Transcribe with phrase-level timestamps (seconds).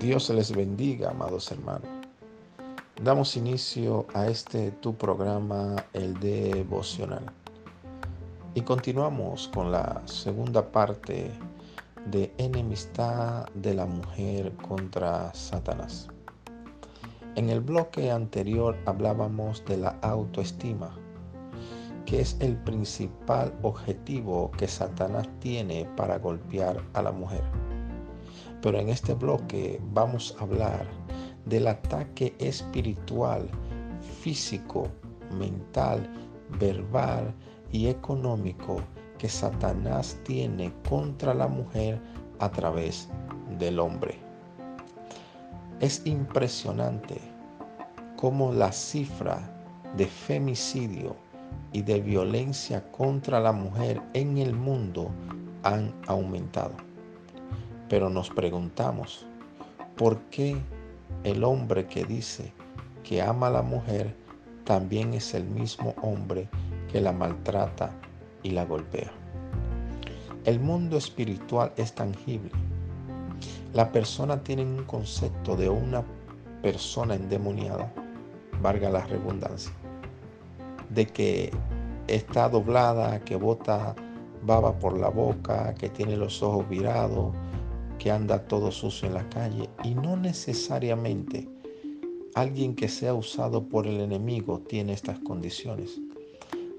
[0.00, 1.88] Dios les bendiga, amados hermanos.
[3.00, 7.24] Damos inicio a este tu programa, el devocional.
[8.54, 11.30] Y continuamos con la segunda parte
[12.06, 16.08] de enemistad de la mujer contra Satanás.
[17.36, 20.90] En el bloque anterior hablábamos de la autoestima,
[22.04, 27.63] que es el principal objetivo que Satanás tiene para golpear a la mujer.
[28.62, 30.86] Pero en este bloque vamos a hablar
[31.44, 33.48] del ataque espiritual,
[34.20, 34.88] físico,
[35.30, 36.08] mental,
[36.58, 37.34] verbal
[37.70, 38.76] y económico
[39.18, 42.00] que Satanás tiene contra la mujer
[42.38, 43.08] a través
[43.58, 44.18] del hombre.
[45.80, 47.20] Es impresionante
[48.16, 49.38] cómo la cifra
[49.96, 51.16] de femicidio
[51.72, 55.10] y de violencia contra la mujer en el mundo
[55.62, 56.93] han aumentado.
[57.88, 59.26] Pero nos preguntamos,
[59.96, 60.56] ¿por qué
[61.22, 62.52] el hombre que dice
[63.02, 64.14] que ama a la mujer
[64.64, 66.48] también es el mismo hombre
[66.90, 67.90] que la maltrata
[68.42, 69.12] y la golpea?
[70.44, 72.50] El mundo espiritual es tangible.
[73.72, 76.04] La persona tiene un concepto de una
[76.62, 77.92] persona endemoniada,
[78.62, 79.72] valga la redundancia,
[80.88, 81.50] de que
[82.06, 83.94] está doblada, que bota
[84.42, 87.34] baba por la boca, que tiene los ojos virados,
[87.98, 91.48] que anda todo sucio en la calle y no necesariamente
[92.34, 96.00] alguien que sea usado por el enemigo tiene estas condiciones.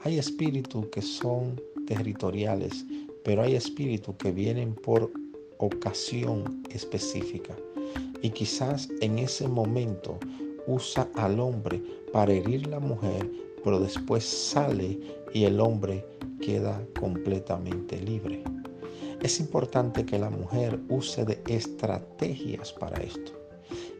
[0.00, 2.84] Hay espíritus que son territoriales,
[3.24, 5.12] pero hay espíritus que vienen por
[5.58, 7.54] ocasión específica.
[8.22, 10.18] Y quizás en ese momento
[10.66, 13.30] usa al hombre para herir la mujer,
[13.62, 14.98] pero después sale
[15.32, 16.04] y el hombre
[16.40, 18.42] queda completamente libre.
[19.22, 23.30] Es importante que la mujer use de estrategias para esto.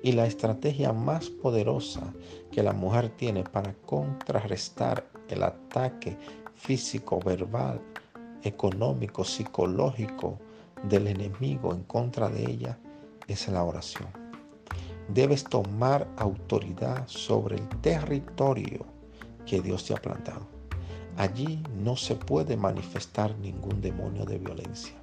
[0.03, 2.13] Y la estrategia más poderosa
[2.51, 6.19] que la mujer tiene para contrarrestar el ataque
[6.57, 7.81] físico, verbal,
[8.43, 10.41] económico, psicológico
[10.89, 12.77] del enemigo en contra de ella
[13.29, 14.09] es la oración.
[15.09, 18.85] Debes tomar autoridad sobre el territorio
[19.47, 20.49] que Dios te ha plantado.
[21.17, 25.02] Allí no se puede manifestar ningún demonio de violencia.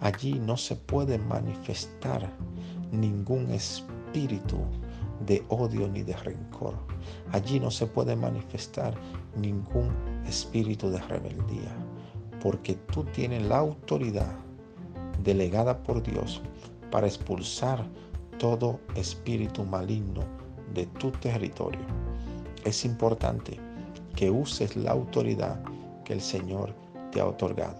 [0.00, 2.30] Allí no se puede manifestar
[2.90, 4.58] ningún espíritu
[5.26, 6.74] de odio ni de rencor.
[7.32, 8.94] Allí no se puede manifestar
[9.36, 9.90] ningún
[10.26, 11.76] espíritu de rebeldía,
[12.42, 14.34] porque tú tienes la autoridad
[15.22, 16.40] delegada por Dios
[16.90, 17.86] para expulsar
[18.38, 20.22] todo espíritu maligno
[20.72, 21.84] de tu territorio.
[22.64, 23.60] Es importante
[24.16, 25.62] que uses la autoridad
[26.04, 26.74] que el Señor
[27.12, 27.76] te ha otorgado.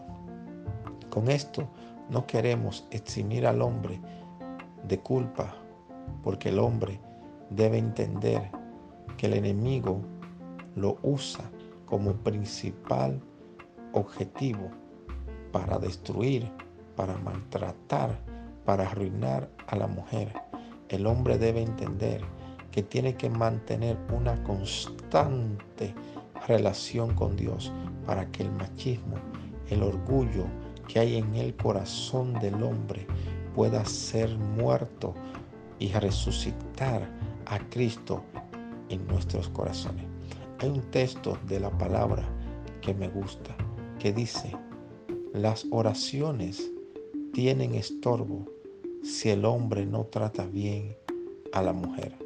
[1.09, 1.69] Con esto
[2.10, 4.00] no queremos eximir al hombre
[4.87, 5.54] de culpa,
[6.22, 7.00] porque el hombre
[7.50, 8.50] debe entender
[9.16, 10.00] que el enemigo
[10.75, 11.44] lo usa
[11.87, 13.21] como principal
[13.93, 14.71] objetivo
[15.53, 16.50] para destruir,
[16.97, 18.19] para maltratar,
[18.65, 20.32] para arruinar a la mujer.
[20.88, 22.22] El hombre debe entender
[22.71, 25.94] que tiene que mantener una constante
[26.47, 27.72] relación con Dios
[28.06, 29.16] para que el machismo,
[29.69, 30.47] el orgullo,
[30.91, 33.06] que hay en el corazón del hombre
[33.55, 35.15] pueda ser muerto
[35.78, 37.09] y resucitar
[37.47, 38.25] a Cristo
[38.89, 40.05] en nuestros corazones.
[40.59, 42.28] Hay un texto de la palabra
[42.81, 43.56] que me gusta,
[44.01, 44.51] que dice,
[45.33, 46.73] las oraciones
[47.33, 48.47] tienen estorbo
[49.05, 50.97] si el hombre no trata bien
[51.53, 52.17] a la mujer.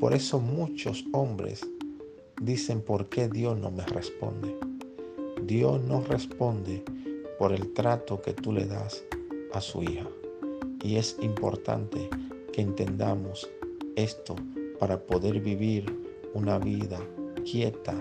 [0.00, 1.68] Por eso muchos hombres
[2.40, 4.56] dicen, ¿por qué Dios no me responde?
[5.44, 6.82] Dios no responde
[7.38, 9.04] por el trato que tú le das
[9.52, 10.08] a su hija.
[10.82, 12.08] Y es importante
[12.52, 13.48] que entendamos
[13.96, 14.36] esto
[14.78, 15.84] para poder vivir
[16.34, 17.00] una vida
[17.44, 17.94] quieta,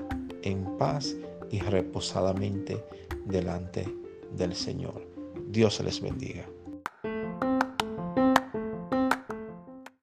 [0.44, 1.16] en paz
[1.50, 2.84] y reposadamente
[3.25, 3.88] delante
[4.36, 5.01] del Señor.
[5.48, 6.48] Dios les bendiga.